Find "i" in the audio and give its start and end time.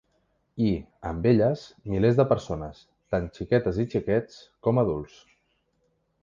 0.67-0.69, 3.85-3.87